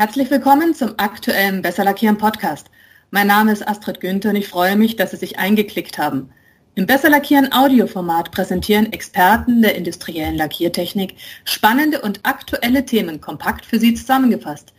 [0.00, 2.70] Herzlich willkommen zum aktuellen Besser Lackieren Podcast.
[3.10, 6.30] Mein Name ist Astrid Günther und ich freue mich, dass Sie sich eingeklickt haben.
[6.74, 13.78] Im Besser Lackieren Audioformat präsentieren Experten der industriellen Lackiertechnik spannende und aktuelle Themen kompakt für
[13.78, 14.72] Sie zusammengefasst.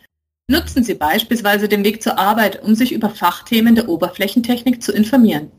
[0.50, 5.52] Nutzen Sie beispielsweise den Weg zur Arbeit, um sich über Fachthemen der Oberflächentechnik zu informieren.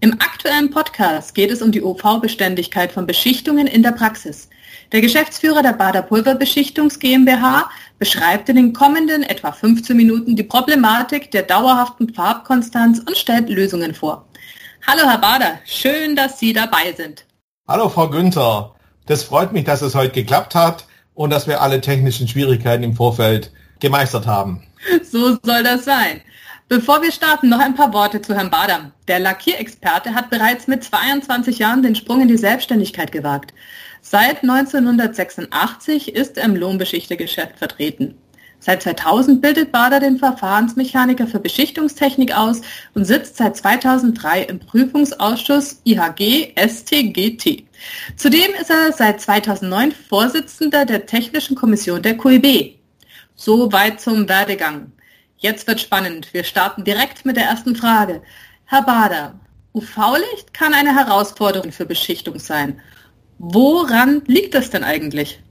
[0.00, 4.50] Im aktuellen Podcast geht es um die UV-Beständigkeit von Beschichtungen in der Praxis.
[4.92, 11.30] Der Geschäftsführer der Bader Pulverbeschichtungs GmbH beschreibt in den kommenden etwa 15 Minuten die Problematik
[11.30, 14.26] der dauerhaften Farbkonstanz und stellt Lösungen vor.
[14.86, 17.24] Hallo Herr Bader, schön, dass Sie dabei sind.
[17.66, 18.74] Hallo Frau Günther,
[19.06, 22.94] das freut mich, dass es heute geklappt hat und dass wir alle technischen Schwierigkeiten im
[22.96, 24.62] Vorfeld gemeistert haben.
[25.02, 26.22] So soll das sein.
[26.68, 28.92] Bevor wir starten, noch ein paar Worte zu Herrn Bader.
[29.08, 33.54] Der Lackierexperte hat bereits mit 22 Jahren den Sprung in die Selbstständigkeit gewagt.
[34.10, 38.16] Seit 1986 ist er im Lohnbeschichtergeschäft vertreten.
[38.58, 42.62] Seit 2000 bildet Bader den Verfahrensmechaniker für Beschichtungstechnik aus
[42.94, 47.64] und sitzt seit 2003 im Prüfungsausschuss IHG STGT.
[48.16, 52.78] Zudem ist er seit 2009 Vorsitzender der Technischen Kommission der QIB.
[53.34, 54.90] So weit zum Werdegang.
[55.36, 56.32] Jetzt wird spannend.
[56.32, 58.22] Wir starten direkt mit der ersten Frage.
[58.64, 59.38] Herr Bader,
[59.74, 62.80] UV-Licht kann eine Herausforderung für Beschichtung sein.
[63.38, 65.42] Woran liegt das denn eigentlich?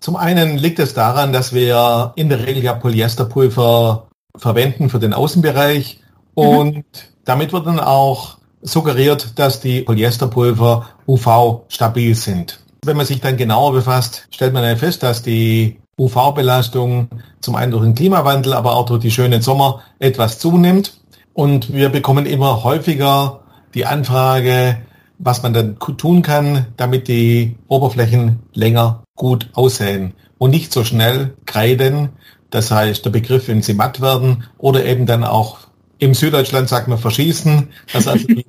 [0.00, 5.12] Zum einen liegt es daran, dass wir in der Regel ja Polyesterpulver verwenden für den
[5.12, 6.00] Außenbereich
[6.34, 6.42] mhm.
[6.42, 6.84] und mhm.
[7.24, 12.60] damit wird dann auch suggeriert, dass die Polyesterpulver UV-stabil sind.
[12.84, 17.08] Wenn man sich dann genauer befasst, stellt man dann fest, dass die UV-Belastung
[17.40, 20.98] zum einen durch den Klimawandel, aber auch durch die schönen Sommer etwas zunimmt.
[21.32, 23.40] Und wir bekommen immer häufiger
[23.74, 24.78] die Anfrage,
[25.24, 31.34] was man dann tun kann, damit die Oberflächen länger gut aussehen und nicht so schnell
[31.46, 32.10] kreiden.
[32.50, 35.58] Das heißt, der Begriff, wenn sie matt werden oder eben dann auch
[35.98, 38.44] im Süddeutschland sagt man verschießen, dass, also die,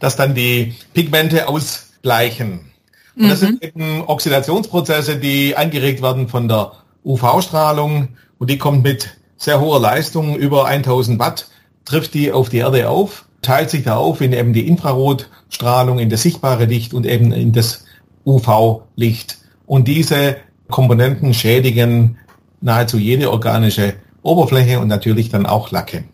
[0.00, 2.72] dass dann die Pigmente ausbleichen.
[3.16, 3.68] Und das sind mhm.
[3.68, 6.72] eben Oxidationsprozesse, die angeregt werden von der
[7.04, 11.48] UV-Strahlung und die kommt mit sehr hoher Leistung, über 1000 Watt,
[11.84, 16.10] trifft die auf die Erde auf, teilt sich da auf in eben die Infrarotstrahlung, in
[16.10, 17.84] das sichtbare Licht und eben in das
[18.24, 19.38] UV-Licht.
[19.66, 20.36] Und diese
[20.68, 22.18] Komponenten schädigen
[22.60, 26.04] nahezu jede organische Oberfläche und natürlich dann auch Lacke.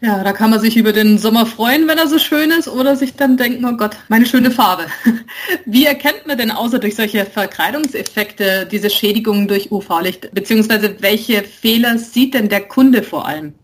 [0.00, 2.94] Ja, da kann man sich über den Sommer freuen, wenn er so schön ist, oder
[2.94, 4.84] sich dann denken, oh Gott, meine schöne Farbe.
[5.66, 11.98] Wie erkennt man denn außer durch solche Verkleidungseffekte diese Schädigungen durch UV-Licht, beziehungsweise welche Fehler
[11.98, 13.54] sieht denn der Kunde vor allem?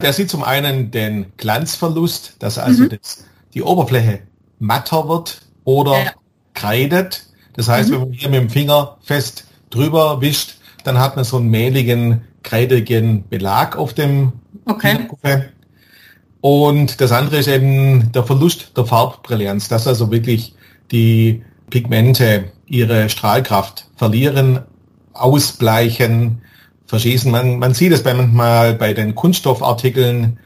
[0.00, 2.90] Der sieht zum einen den Glanzverlust, dass also mhm.
[2.90, 3.24] das,
[3.54, 4.20] die Oberfläche
[4.58, 6.12] matter wird oder ja.
[6.54, 7.26] kreidet.
[7.54, 7.92] Das heißt, mhm.
[7.92, 12.22] wenn man hier mit dem Finger fest drüber wischt, dann hat man so einen mehligen,
[12.42, 14.32] kreidigen Belag auf dem
[14.66, 15.08] okay.
[16.40, 20.54] Und das andere ist eben der Verlust der Farbbrillanz, dass also wirklich
[20.92, 24.60] die Pigmente ihre Strahlkraft verlieren,
[25.12, 26.42] ausbleichen,
[26.86, 27.30] verschießen.
[27.30, 30.38] Man, man sieht es manchmal bei den Kunststoffartikeln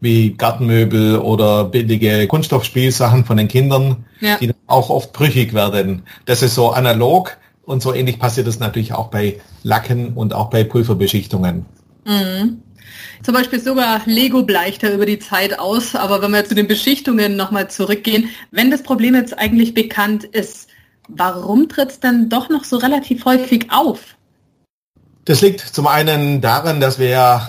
[0.00, 4.36] wie Gartenmöbel oder billige Kunststoffspielsachen von den Kindern, ja.
[4.36, 6.02] die auch oft brüchig werden.
[6.26, 10.50] Das ist so analog und so ähnlich passiert es natürlich auch bei Lacken und auch
[10.50, 11.64] bei Pulverbeschichtungen.
[12.04, 12.62] Mhm.
[13.22, 16.66] Zum Beispiel sogar Lego bleicht ja über die Zeit aus, aber wenn wir zu den
[16.66, 20.68] Beschichtungen nochmal zurückgehen, wenn das Problem jetzt eigentlich bekannt ist,
[21.08, 24.16] warum tritt es dann doch noch so relativ häufig auf?
[25.24, 27.48] Das liegt zum einen daran, dass wir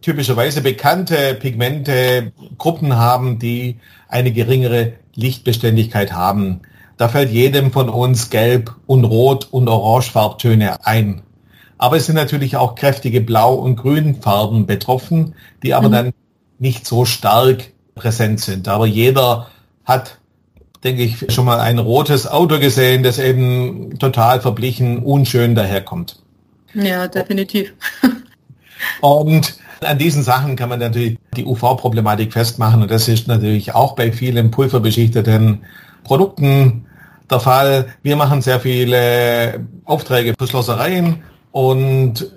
[0.00, 6.60] typischerweise bekannte Pigmente, Gruppen haben, die eine geringere Lichtbeständigkeit haben.
[6.96, 11.22] Da fällt jedem von uns Gelb und Rot und Orange Farbtöne ein.
[11.76, 15.92] Aber es sind natürlich auch kräftige Blau- und Grünfarben betroffen, die aber mhm.
[15.92, 16.12] dann
[16.58, 18.68] nicht so stark präsent sind.
[18.68, 19.48] Aber jeder
[19.84, 20.18] hat,
[20.84, 26.16] denke ich, schon mal ein rotes Auto gesehen, das eben total verblichen, unschön daherkommt.
[26.74, 27.72] Ja, definitiv.
[29.00, 33.94] und an diesen Sachen kann man natürlich die UV-Problematik festmachen und das ist natürlich auch
[33.94, 35.62] bei vielen pulverbeschichteten
[36.04, 36.86] Produkten
[37.30, 37.86] der Fall.
[38.02, 41.22] Wir machen sehr viele Aufträge für Schlossereien
[41.52, 42.30] und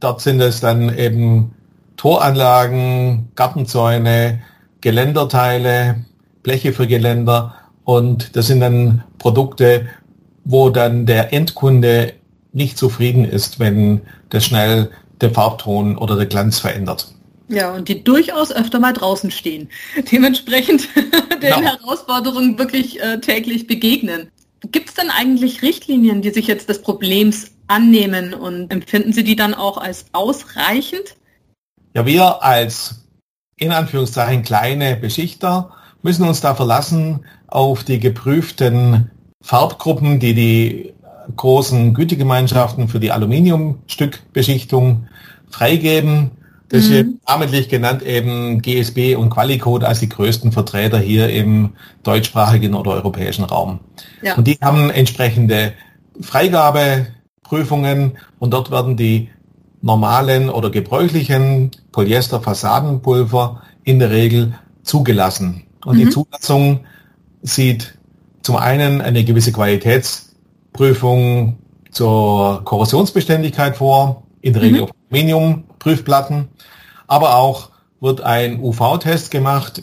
[0.00, 1.52] dort sind es dann eben
[1.96, 4.42] Toranlagen, Gartenzäune,
[4.80, 6.04] Geländerteile,
[6.42, 7.54] Bleche für Geländer
[7.84, 9.86] und das sind dann Produkte,
[10.44, 12.14] wo dann der Endkunde
[12.56, 14.00] nicht zufrieden ist, wenn
[14.30, 17.12] das schnell der Farbton oder der Glanz verändert.
[17.48, 19.68] Ja, und die durchaus öfter mal draußen stehen.
[20.10, 21.60] Dementsprechend den genau.
[21.60, 24.30] Herausforderungen wirklich äh, täglich begegnen.
[24.72, 29.36] Gibt es denn eigentlich Richtlinien, die sich jetzt des Problems annehmen und empfinden Sie die
[29.36, 31.16] dann auch als ausreichend?
[31.94, 33.06] Ja, wir als
[33.58, 39.10] in Anführungszeichen kleine Beschichter müssen uns da verlassen auf die geprüften
[39.42, 40.94] Farbgruppen, die die
[41.34, 45.08] großen Gütegemeinschaften für die Aluminiumstückbeschichtung
[45.50, 46.32] freigeben.
[46.68, 46.94] Das mhm.
[46.94, 51.70] ist namentlich genannt eben GSB und Qualicode als die größten Vertreter hier im
[52.02, 53.80] deutschsprachigen oder europäischen Raum.
[54.22, 54.34] Ja.
[54.34, 55.72] Und die haben entsprechende
[56.20, 59.30] Freigabeprüfungen und dort werden die
[59.82, 65.64] normalen oder gebräuchlichen Polyesterfassadenpulver in der Regel zugelassen.
[65.84, 66.00] Und mhm.
[66.00, 66.80] die Zulassung
[67.42, 67.96] sieht
[68.42, 69.52] zum einen eine gewisse
[70.76, 71.58] Qualitätsprüfung
[71.90, 74.84] zur Korrosionsbeständigkeit vor, in der Regel mhm.
[74.84, 76.48] auf Aluminiumprüfplatten,
[77.06, 77.70] aber auch
[78.00, 79.82] wird ein UV-Test gemacht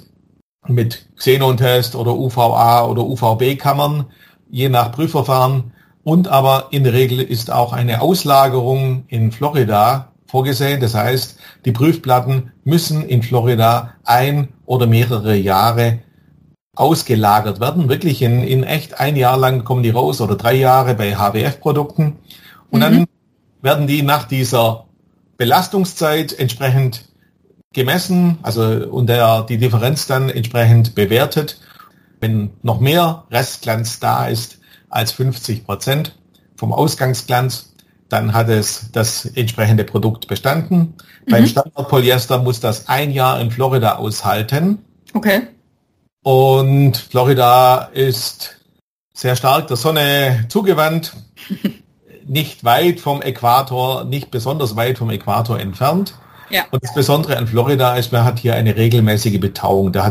[0.67, 4.05] mit Xenon-Test oder UVA oder UVB-Kammern,
[4.49, 5.73] je nach Prüfverfahren.
[6.03, 10.79] Und aber in der Regel ist auch eine Auslagerung in Florida vorgesehen.
[10.79, 15.99] Das heißt, die Prüfplatten müssen in Florida ein oder mehrere Jahre
[16.75, 17.89] ausgelagert werden.
[17.89, 22.17] Wirklich in, in echt ein Jahr lang kommen die raus oder drei Jahre bei HWF-Produkten.
[22.69, 22.81] Und mhm.
[22.81, 23.05] dann
[23.61, 24.85] werden die nach dieser
[25.37, 27.09] Belastungszeit entsprechend
[27.73, 31.59] gemessen, also und der, die Differenz dann entsprechend bewertet.
[32.19, 34.59] Wenn noch mehr Restglanz da ist
[34.89, 36.15] als 50 Prozent
[36.55, 37.73] vom Ausgangsglanz,
[38.09, 40.95] dann hat es das entsprechende Produkt bestanden.
[41.25, 41.31] Mhm.
[41.31, 44.79] Beim Standardpolyester muss das ein Jahr in Florida aushalten.
[45.13, 45.47] Okay.
[46.23, 48.55] Und Florida ist
[49.13, 51.13] sehr stark der Sonne zugewandt,
[52.25, 56.15] nicht weit vom Äquator, nicht besonders weit vom Äquator entfernt.
[56.49, 56.65] Ja.
[56.71, 59.91] Und das Besondere an Florida ist, man hat hier eine regelmäßige Betauung.
[59.91, 60.09] Da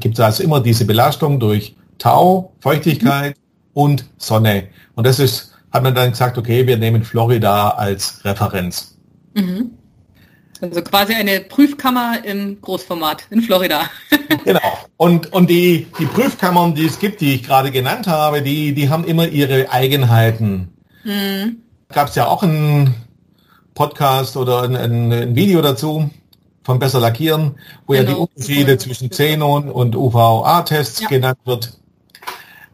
[0.00, 3.42] gibt es also immer diese Belastung durch Tau, Feuchtigkeit mhm.
[3.74, 4.68] und Sonne.
[4.94, 8.96] Und das ist, hat man dann gesagt, okay, wir nehmen Florida als Referenz.
[9.34, 9.72] Mhm.
[10.62, 13.90] Also quasi eine Prüfkammer im Großformat in Florida.
[14.44, 14.60] genau.
[14.96, 18.88] Und, und die, die Prüfkammern, die es gibt, die ich gerade genannt habe, die, die
[18.88, 20.72] haben immer ihre Eigenheiten.
[21.02, 21.56] Mhm.
[21.88, 22.94] Gab es ja auch einen
[23.74, 26.08] Podcast oder ein, ein, ein, Video dazu
[26.62, 27.56] von Besser Lackieren,
[27.88, 27.96] wo genau.
[27.96, 28.28] ja die genau.
[28.32, 31.08] Unterschiede zwischen Xenon und UVA-Tests ja.
[31.08, 31.76] genannt wird.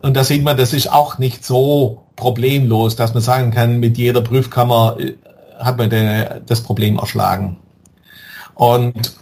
[0.03, 3.97] Und da sieht man, das ist auch nicht so problemlos, dass man sagen kann, mit
[3.97, 5.15] jeder Prüfkammer äh,
[5.59, 5.89] hat man
[6.45, 7.57] das Problem erschlagen.
[8.59, 9.15] Und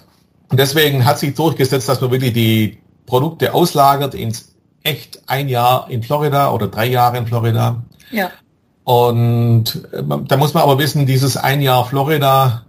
[0.50, 6.02] deswegen hat sich durchgesetzt, dass man wirklich die Produkte auslagert ins echt ein Jahr in
[6.02, 7.82] Florida oder drei Jahre in Florida.
[8.10, 8.30] Ja.
[8.84, 12.64] Und äh, da muss man aber wissen, dieses ein Jahr Florida,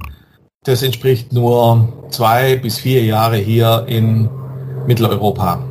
[0.64, 4.30] das entspricht nur zwei bis vier Jahre hier in
[4.88, 5.64] Mitteleuropa.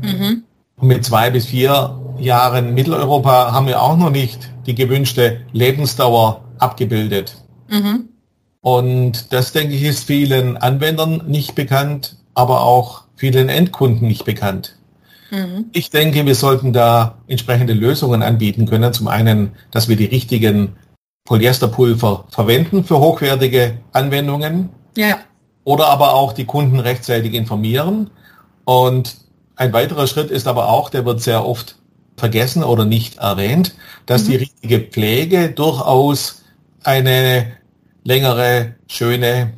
[0.00, 0.44] Mhm.
[0.76, 6.42] Und mit zwei bis vier Jahren Mitteleuropa haben wir auch noch nicht die gewünschte Lebensdauer
[6.58, 7.36] abgebildet.
[7.68, 8.08] Mhm.
[8.68, 14.76] Und das, denke ich, ist vielen Anwendern nicht bekannt, aber auch vielen Endkunden nicht bekannt.
[15.30, 15.70] Mhm.
[15.72, 18.92] Ich denke, wir sollten da entsprechende Lösungen anbieten können.
[18.92, 20.76] Zum einen, dass wir die richtigen
[21.24, 24.68] Polyesterpulver verwenden für hochwertige Anwendungen.
[24.98, 25.16] Ja.
[25.64, 28.10] Oder aber auch die Kunden rechtzeitig informieren.
[28.66, 29.16] Und
[29.56, 31.76] ein weiterer Schritt ist aber auch, der wird sehr oft
[32.18, 34.28] vergessen oder nicht erwähnt, dass mhm.
[34.28, 36.42] die richtige Pflege durchaus
[36.84, 37.58] eine
[38.08, 39.52] längere, schöne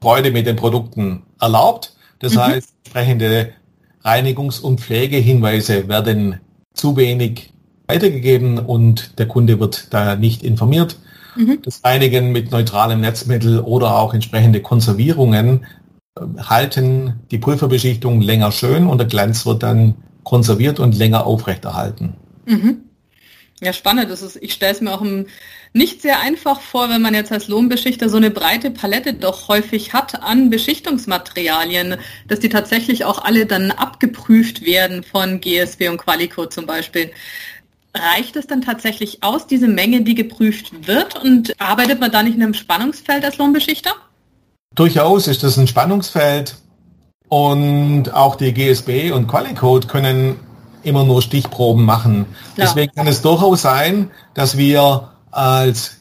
[0.00, 1.96] Freude mit den Produkten erlaubt.
[2.20, 2.40] Das mhm.
[2.40, 3.52] heißt, entsprechende
[4.04, 6.40] Reinigungs- und Pflegehinweise werden
[6.72, 7.52] zu wenig
[7.88, 10.98] weitergegeben und der Kunde wird da nicht informiert.
[11.36, 11.58] Mhm.
[11.64, 15.66] Das Reinigen mit neutralem Netzmittel oder auch entsprechende Konservierungen
[16.16, 22.14] äh, halten die Pulverbeschichtung länger schön und der Glanz wird dann konserviert und länger aufrechterhalten.
[22.46, 22.85] Mhm.
[23.62, 24.10] Ja, spannend.
[24.10, 25.04] Das ist, ich stelle es mir auch
[25.72, 29.94] nicht sehr einfach vor, wenn man jetzt als Lohnbeschichter so eine breite Palette doch häufig
[29.94, 31.96] hat an Beschichtungsmaterialien,
[32.28, 37.10] dass die tatsächlich auch alle dann abgeprüft werden von GSW und Qualico zum Beispiel.
[37.94, 41.22] Reicht es dann tatsächlich aus, diese Menge, die geprüft wird?
[41.22, 43.92] Und arbeitet man da nicht in einem Spannungsfeld als Lohnbeschichter?
[44.74, 46.56] Durchaus ist das ein Spannungsfeld.
[47.28, 50.36] Und auch die GSB und Qualicode können
[50.86, 52.26] immer nur Stichproben machen.
[52.56, 52.64] Ja.
[52.64, 55.98] Deswegen kann es durchaus sein, dass wir als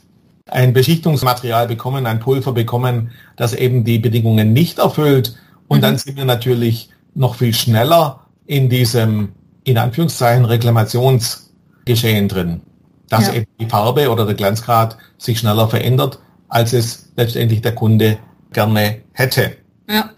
[0.48, 5.36] ein Beschichtungsmaterial bekommen, ein Pulver bekommen, das eben die Bedingungen nicht erfüllt.
[5.68, 5.82] Und mhm.
[5.82, 12.62] dann sind wir natürlich noch viel schneller in diesem, in Anführungszeichen, Reklamationsgeschehen drin.
[13.10, 13.34] Dass ja.
[13.34, 18.18] eben die Farbe oder der Glanzgrad sich schneller verändert, als es letztendlich der Kunde
[18.52, 19.58] gerne hätte.
[19.90, 20.12] Ja.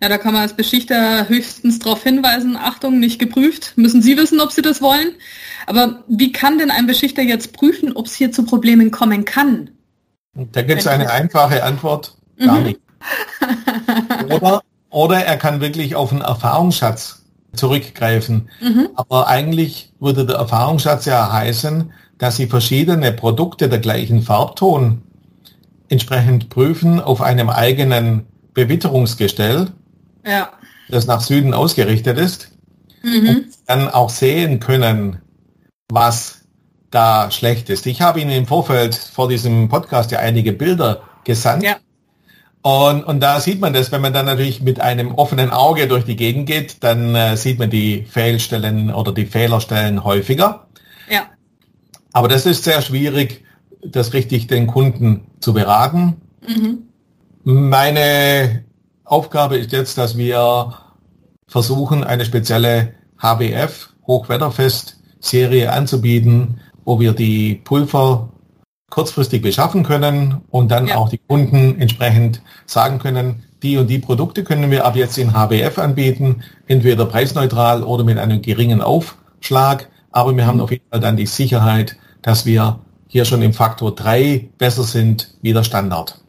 [0.00, 4.40] Ja, da kann man als Beschichter höchstens darauf hinweisen, Achtung, nicht geprüft, müssen Sie wissen,
[4.40, 5.14] ob Sie das wollen.
[5.66, 9.70] Aber wie kann denn ein Beschichter jetzt prüfen, ob es hier zu Problemen kommen kann?
[10.34, 12.64] Da gibt es eine einfache Antwort, gar mhm.
[12.64, 12.80] nicht.
[14.30, 17.22] Oder, oder er kann wirklich auf einen Erfahrungsschatz
[17.54, 18.48] zurückgreifen.
[18.60, 18.88] Mhm.
[18.94, 25.02] Aber eigentlich würde der Erfahrungsschatz ja heißen, dass Sie verschiedene Produkte der gleichen Farbton
[25.88, 29.68] entsprechend prüfen auf einem eigenen Bewitterungsgestell,
[30.26, 30.50] ja.
[30.88, 32.50] das nach Süden ausgerichtet ist,
[33.02, 33.28] mhm.
[33.28, 35.22] und dann auch sehen können,
[35.88, 36.42] was
[36.90, 37.86] da schlecht ist.
[37.86, 41.62] Ich habe Ihnen im Vorfeld vor diesem Podcast ja einige Bilder gesandt.
[41.62, 41.76] Ja.
[42.62, 46.04] Und, und da sieht man das, wenn man dann natürlich mit einem offenen Auge durch
[46.04, 50.66] die Gegend geht, dann äh, sieht man die Fehlstellen oder die Fehlerstellen häufiger.
[51.08, 51.26] Ja.
[52.12, 53.44] Aber das ist sehr schwierig,
[53.84, 56.20] das richtig den Kunden zu beraten.
[56.44, 56.88] Mhm.
[57.44, 58.64] Meine
[59.06, 60.74] Aufgabe ist jetzt, dass wir
[61.46, 68.32] versuchen, eine spezielle HBF, Hochwetterfest-Serie anzubieten, wo wir die Pulver
[68.90, 70.96] kurzfristig beschaffen können und dann ja.
[70.96, 75.32] auch die Kunden entsprechend sagen können, die und die Produkte können wir ab jetzt in
[75.32, 80.62] HBF anbieten, entweder preisneutral oder mit einem geringen Aufschlag, aber wir haben mhm.
[80.62, 85.36] auf jeden Fall dann die Sicherheit, dass wir hier schon im Faktor 3 besser sind
[85.42, 86.20] wie der Standard.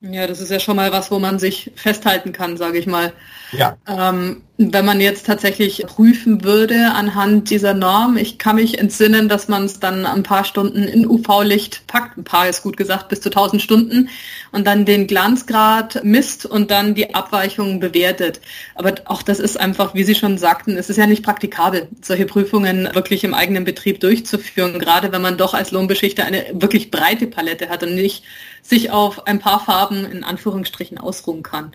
[0.00, 3.14] Ja, das ist ja schon mal was, wo man sich festhalten kann, sage ich mal.
[3.52, 3.78] Ja.
[3.88, 9.48] Ähm, wenn man jetzt tatsächlich prüfen würde anhand dieser Norm, ich kann mich entsinnen, dass
[9.48, 13.20] man es dann ein paar Stunden in UV-Licht packt, ein paar ist gut gesagt, bis
[13.22, 14.10] zu 1000 Stunden
[14.52, 18.40] und dann den Glanzgrad misst und dann die Abweichungen bewertet.
[18.74, 22.26] Aber auch das ist einfach, wie Sie schon sagten, es ist ja nicht praktikabel, solche
[22.26, 27.26] Prüfungen wirklich im eigenen Betrieb durchzuführen, gerade wenn man doch als Lohnbeschichter eine wirklich breite
[27.26, 28.24] Palette hat und nicht
[28.68, 31.72] sich auf ein paar Farben in Anführungsstrichen ausruhen kann.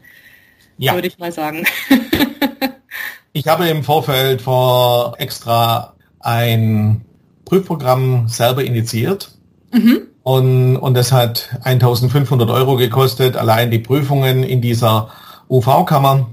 [0.78, 0.94] Ja.
[0.94, 1.66] Würde ich mal sagen.
[3.34, 7.06] ich habe im Vorfeld vor extra ein
[7.46, 9.32] Prüfprogramm selber initiiert.
[9.72, 10.08] Mhm.
[10.24, 15.12] Und, und das hat 1500 Euro gekostet, allein die Prüfungen in dieser
[15.50, 16.30] UV-Kammer.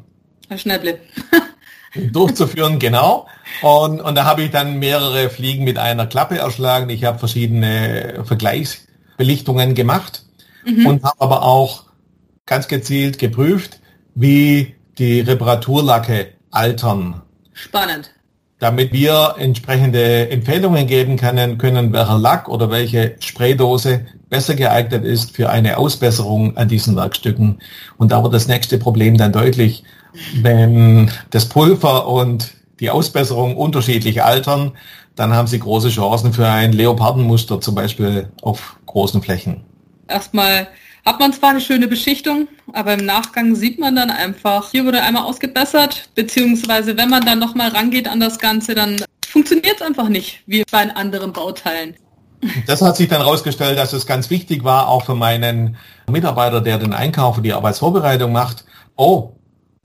[0.49, 0.99] Herr Schnäpple.
[2.13, 3.27] durchzuführen, genau.
[3.63, 6.91] Und, und da habe ich dann mehrere Fliegen mit einer Klappe erschlagen.
[6.91, 10.23] Ich habe verschiedene Vergleichsbelichtungen gemacht
[10.69, 10.87] mhm.
[10.87, 11.85] und habe aber auch
[12.47, 13.81] ganz gezielt geprüft,
[14.15, 17.23] wie die Reparaturlacke altern.
[17.53, 18.11] Spannend.
[18.59, 25.37] Damit wir entsprechende Empfehlungen geben können, können, welcher Lack oder welche Spraydose besser geeignet ist
[25.37, 27.61] für eine Ausbesserung an diesen Werkstücken.
[27.99, 29.85] Und da wird das nächste Problem dann deutlich,
[30.43, 34.73] wenn das Pulver und die Ausbesserung unterschiedlich altern,
[35.15, 39.68] dann haben Sie große Chancen für ein Leopardenmuster zum Beispiel auf großen Flächen
[40.09, 40.69] erstmal
[41.05, 45.03] hat man zwar eine schöne Beschichtung, aber im Nachgang sieht man dann einfach, hier wurde
[45.03, 48.97] einmal ausgebessert, beziehungsweise wenn man dann nochmal rangeht an das Ganze, dann
[49.27, 51.95] funktioniert es einfach nicht, wie bei anderen Bauteilen.
[52.67, 55.77] Das hat sich dann herausgestellt, dass es ganz wichtig war, auch für meinen
[56.09, 58.65] Mitarbeiter, der den Einkauf und die Arbeitsvorbereitung macht.
[58.97, 59.33] Oh,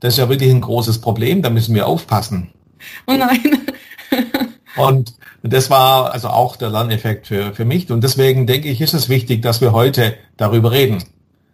[0.00, 2.52] das ist ja wirklich ein großes Problem, da müssen wir aufpassen.
[3.06, 3.62] Oh nein.
[4.76, 7.90] Und das war also auch der Lerneffekt für, für mich.
[7.90, 11.04] Und deswegen denke ich, ist es wichtig, dass wir heute darüber reden.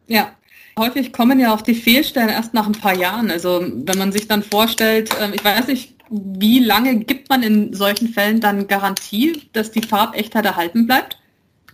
[0.06, 0.30] Ja,
[0.78, 3.30] häufig kommen ja auch die Fehlstellen erst nach ein paar Jahren.
[3.30, 7.74] Also wenn man sich dann vorstellt, ähm, ich weiß nicht, wie lange gibt man in
[7.74, 11.18] solchen Fällen dann Garantie, dass die Farbechtheit erhalten bleibt?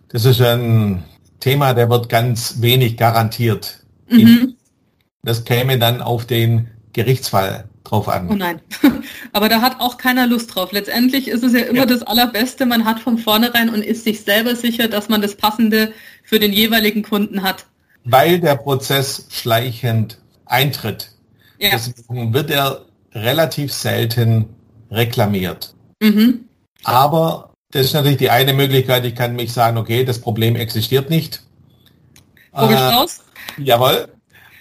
[0.08, 1.04] Das ist ein
[1.40, 3.84] Thema, der wird ganz wenig garantiert.
[4.08, 4.54] Mhm.
[5.22, 8.28] Das käme dann auf den Gerichtsfall drauf an.
[8.30, 8.60] Oh nein,
[9.32, 10.72] aber da hat auch keiner Lust drauf.
[10.72, 11.86] Letztendlich ist es ja immer ja.
[11.86, 15.92] das Allerbeste, man hat von vornherein und ist sich selber sicher, dass man das Passende
[16.22, 17.66] für den jeweiligen Kunden hat.
[18.04, 21.10] Weil der Prozess schleichend eintritt.
[21.58, 21.70] Ja.
[21.72, 24.46] Deswegen wird er relativ selten
[24.90, 25.74] reklamiert.
[26.00, 26.44] Mhm.
[26.84, 31.10] Aber das ist natürlich die eine Möglichkeit, ich kann mich sagen, okay, das Problem existiert
[31.10, 31.42] nicht.
[32.54, 34.08] Vogel äh, Jawohl.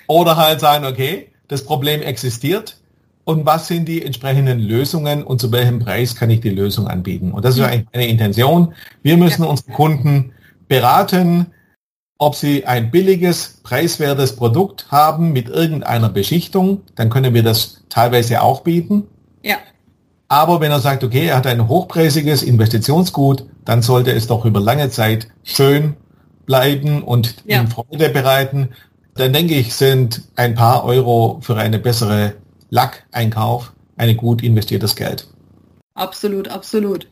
[0.07, 2.77] Oder halt sagen, okay, das Problem existiert,
[3.25, 7.31] und was sind die entsprechenden Lösungen und zu welchem Preis kann ich die Lösung anbieten.
[7.31, 8.73] Und das ist eigentlich eine Intention.
[9.01, 9.49] Wir müssen ja.
[9.49, 10.31] unsere Kunden
[10.67, 11.47] beraten,
[12.17, 18.41] ob sie ein billiges, preiswertes Produkt haben mit irgendeiner Beschichtung, dann können wir das teilweise
[18.41, 19.03] auch bieten.
[19.43, 19.57] Ja.
[20.27, 24.59] Aber wenn er sagt, okay, er hat ein hochpreisiges Investitionsgut, dann sollte es doch über
[24.59, 25.95] lange Zeit schön
[26.45, 27.61] bleiben und ja.
[27.61, 28.69] ihm Freude bereiten.
[29.15, 32.35] Dann denke ich, sind ein paar Euro für eine bessere
[32.69, 35.27] Lackeinkauf ein gut investiertes Geld.
[35.93, 37.07] Absolut, absolut.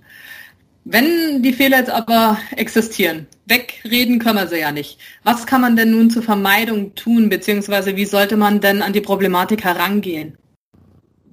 [0.86, 5.00] Wenn die Fehler jetzt aber existieren, wegreden können wir sie ja nicht.
[5.24, 9.00] Was kann man denn nun zur Vermeidung tun, beziehungsweise wie sollte man denn an die
[9.00, 10.38] Problematik herangehen?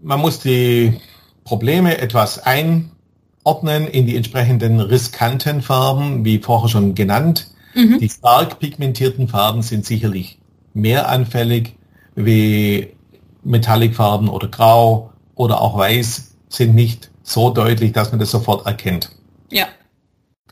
[0.02, 1.00] Man muss die
[1.42, 7.50] Probleme etwas einordnen in die entsprechenden riskanten Farben, wie vorher schon genannt.
[7.74, 7.98] Mhm.
[7.98, 10.38] Die stark pigmentierten Farben sind sicherlich
[10.74, 11.74] mehr anfällig
[12.14, 12.92] wie
[13.42, 19.10] Metallicfarben oder Grau oder auch Weiß sind nicht so deutlich, dass man das sofort erkennt.
[19.50, 19.66] Ja.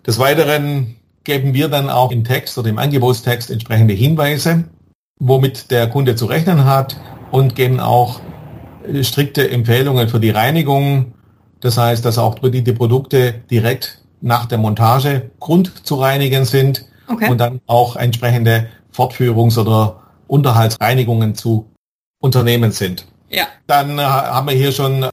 [0.07, 4.65] Des Weiteren geben wir dann auch im Text oder im Angebotstext entsprechende Hinweise,
[5.21, 6.97] womit der Kunde zu rechnen hat
[7.31, 8.21] und geben auch
[8.87, 11.13] äh, strikte Empfehlungen für die Reinigung.
[11.61, 17.31] Das heißt, dass auch die Produkte direkt nach der Montage grund zu reinigen sind okay.
[17.31, 21.71] und dann auch entsprechende Fortführungs- oder Unterhaltsreinigungen zu
[22.21, 23.07] unternehmen sind.
[23.29, 23.47] Ja.
[23.67, 25.07] Dann äh, haben wir hier schon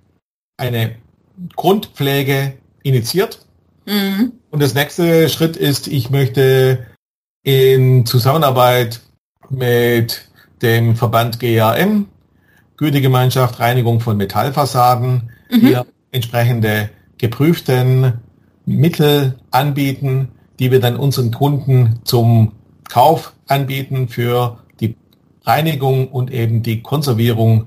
[0.58, 0.96] eine
[1.56, 3.46] Grundpflege initiiert.
[3.86, 4.34] Mhm.
[4.52, 6.86] Und das nächste Schritt ist, ich möchte
[7.44, 9.02] in Zusammenarbeit
[9.50, 10.30] mit
[10.62, 12.08] dem Verband GAM,
[12.78, 15.60] Gütegemeinschaft Reinigung von Metallfassaden, mhm.
[15.60, 18.14] hier entsprechende geprüften
[18.66, 22.54] Mittel anbieten, die wir dann unseren Kunden zum
[22.90, 24.60] Kauf anbieten für
[25.46, 27.66] Reinigung und eben die Konservierung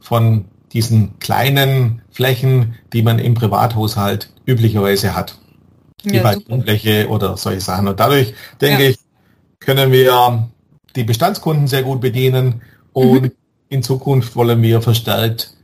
[0.00, 5.38] von diesen kleinen Flächen, die man im Privathaushalt üblicherweise hat.
[6.04, 7.88] Die ja, Balkonfläche oder solche Sachen.
[7.88, 8.90] Und dadurch, denke ja.
[8.90, 8.98] ich,
[9.58, 10.48] können wir
[10.94, 13.32] die Bestandskunden sehr gut bedienen und mhm.
[13.68, 15.54] in Zukunft wollen wir verstärkt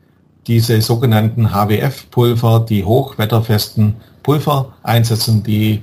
[0.47, 5.83] diese sogenannten HWF-Pulver, die hochwetterfesten Pulver einsetzen, die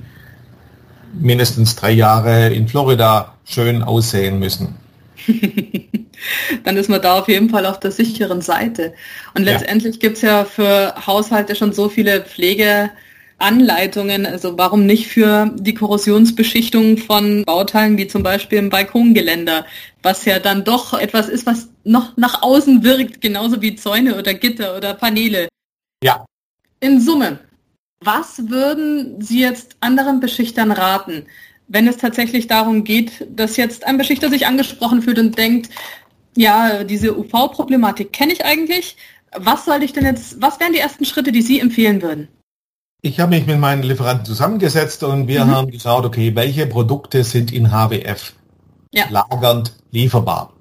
[1.12, 4.76] mindestens drei Jahre in Florida schön aussehen müssen.
[6.64, 8.94] dann ist man da auf jeden Fall auf der sicheren Seite.
[9.34, 10.00] Und letztendlich ja.
[10.00, 14.26] gibt es ja für Haushalte schon so viele Pflegeanleitungen.
[14.26, 19.66] Also warum nicht für die Korrosionsbeschichtung von Bauteilen wie zum Beispiel im Balkongeländer,
[20.02, 24.34] was ja dann doch etwas ist, was noch nach außen wirkt, genauso wie Zäune oder
[24.34, 25.48] Gitter oder Paneele.
[26.02, 26.24] Ja.
[26.80, 27.38] In Summe,
[28.04, 31.26] was würden Sie jetzt anderen Beschichtern raten?
[31.72, 35.70] Wenn es tatsächlich darum geht, dass jetzt ein Beschichter sich angesprochen fühlt und denkt,
[36.36, 38.96] ja, diese UV-Problematik kenne ich eigentlich.
[39.34, 42.28] Was soll ich denn jetzt, was wären die ersten Schritte, die Sie empfehlen würden?
[43.00, 45.50] Ich habe mich mit meinen Lieferanten zusammengesetzt und wir mhm.
[45.50, 48.34] haben geschaut, okay, welche Produkte sind in HWF
[48.92, 49.06] ja.
[49.08, 50.52] lagernd lieferbar.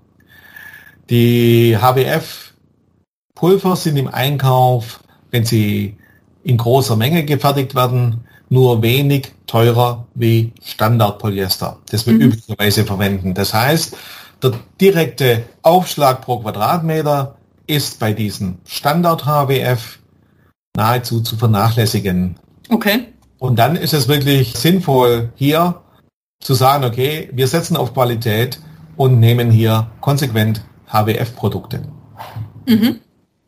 [1.09, 5.97] Die HWF-Pulver sind im Einkauf, wenn sie
[6.43, 12.21] in großer Menge gefertigt werden, nur wenig teurer wie Standardpolyester, das wir mhm.
[12.21, 13.33] üblicherweise verwenden.
[13.33, 13.95] Das heißt,
[14.43, 19.99] der direkte Aufschlag pro Quadratmeter ist bei diesem Standard HWF
[20.75, 22.35] nahezu zu vernachlässigen.
[22.69, 23.07] Okay.
[23.39, 25.81] Und dann ist es wirklich sinnvoll, hier
[26.41, 28.59] zu sagen, okay, wir setzen auf Qualität
[28.97, 30.61] und nehmen hier konsequent
[30.91, 31.83] HWF-Produkte.
[32.67, 32.99] Mhm.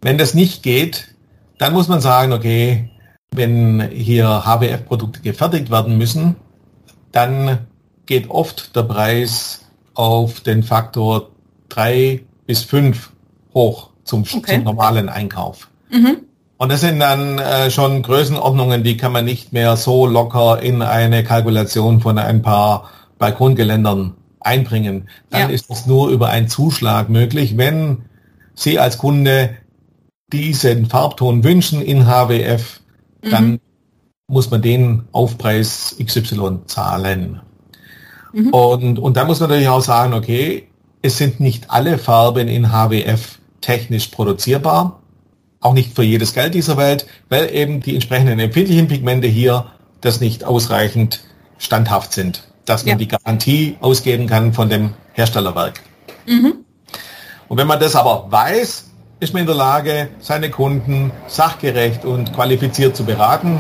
[0.01, 1.13] Wenn das nicht geht,
[1.57, 2.89] dann muss man sagen, okay,
[3.35, 6.35] wenn hier HWF-Produkte gefertigt werden müssen,
[7.11, 7.59] dann
[8.05, 9.61] geht oft der Preis
[9.93, 11.29] auf den Faktor
[11.69, 13.11] 3 bis 5
[13.53, 14.55] hoch zum, okay.
[14.55, 15.69] zum normalen Einkauf.
[15.91, 16.17] Mhm.
[16.57, 20.81] Und das sind dann äh, schon Größenordnungen, die kann man nicht mehr so locker in
[20.81, 25.09] eine Kalkulation von ein paar Balkongeländern einbringen.
[25.29, 25.55] Dann ja.
[25.55, 28.03] ist das nur über einen Zuschlag möglich, wenn
[28.55, 29.57] Sie als Kunde
[30.31, 32.81] diesen Farbton wünschen in HWF,
[33.23, 33.29] mhm.
[33.29, 33.59] dann
[34.27, 37.41] muss man den Aufpreis XY zahlen.
[38.33, 38.49] Mhm.
[38.49, 40.67] Und, und da muss man natürlich auch sagen, okay,
[41.01, 45.01] es sind nicht alle Farben in HWF technisch produzierbar,
[45.59, 49.67] auch nicht für jedes Geld dieser Welt, weil eben die entsprechenden empfindlichen Pigmente hier
[50.01, 51.23] das nicht ausreichend
[51.57, 52.97] standhaft sind, dass man ja.
[52.97, 55.81] die Garantie ausgeben kann von dem Herstellerwerk.
[56.25, 56.55] Mhm.
[57.47, 58.91] Und wenn man das aber weiß,
[59.23, 63.57] ist man in der Lage, seine Kunden sachgerecht und qualifiziert zu beraten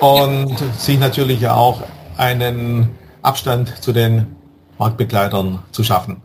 [0.00, 0.72] und ja.
[0.76, 1.82] sich natürlich auch
[2.18, 2.90] einen
[3.22, 4.36] Abstand zu den
[4.78, 6.20] Marktbegleitern zu schaffen.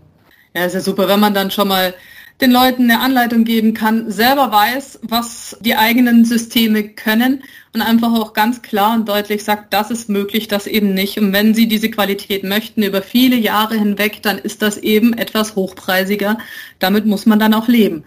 [0.54, 1.94] Ja, ist ja super, wenn man dann schon mal
[2.42, 8.14] den Leuten eine Anleitung geben kann, selber weiß, was die eigenen Systeme können und einfach
[8.14, 11.18] auch ganz klar und deutlich sagt, das ist möglich, das eben nicht.
[11.18, 15.56] Und wenn Sie diese Qualität möchten über viele Jahre hinweg, dann ist das eben etwas
[15.56, 16.38] hochpreisiger.
[16.80, 18.04] Damit muss man dann auch leben.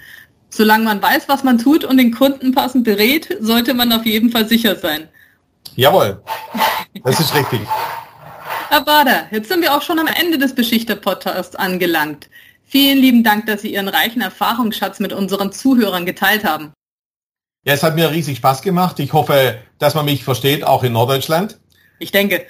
[0.50, 4.30] Solange man weiß, was man tut und den Kunden passend berät, sollte man auf jeden
[4.30, 5.08] Fall sicher sein.
[5.76, 6.22] Jawohl,
[7.04, 7.60] das ist richtig.
[8.68, 12.28] Herr Bader, jetzt sind wir auch schon am Ende des Beschichter-Podcasts angelangt.
[12.64, 16.72] Vielen lieben Dank, dass Sie Ihren reichen Erfahrungsschatz mit unseren Zuhörern geteilt haben.
[17.64, 18.98] Ja, es hat mir riesig Spaß gemacht.
[19.00, 21.58] Ich hoffe, dass man mich versteht, auch in Norddeutschland.
[21.98, 22.46] Ich denke.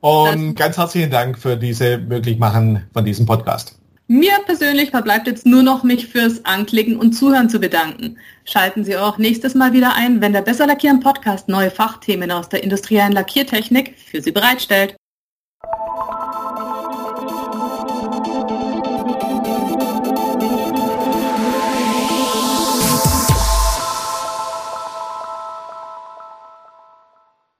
[0.00, 3.78] Und ganz herzlichen Dank für diese Möglichmachen von diesem Podcast.
[4.06, 8.18] Mir persönlich verbleibt jetzt nur noch, mich fürs Anklicken und Zuhören zu bedanken.
[8.44, 12.50] Schalten Sie auch nächstes Mal wieder ein, wenn der Besser Lackieren Podcast neue Fachthemen aus
[12.50, 14.94] der industriellen Lackiertechnik für Sie bereitstellt.